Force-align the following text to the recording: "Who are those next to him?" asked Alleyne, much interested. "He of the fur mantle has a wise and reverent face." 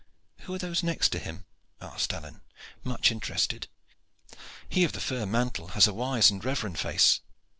"Who 0.39 0.55
are 0.55 0.57
those 0.57 0.81
next 0.81 1.09
to 1.09 1.19
him?" 1.19 1.45
asked 1.79 2.11
Alleyne, 2.11 2.41
much 2.83 3.11
interested. 3.11 3.67
"He 4.67 4.83
of 4.83 4.93
the 4.93 4.99
fur 4.99 5.27
mantle 5.27 5.67
has 5.77 5.85
a 5.87 5.93
wise 5.93 6.31
and 6.31 6.43
reverent 6.43 6.79
face." 6.79 7.19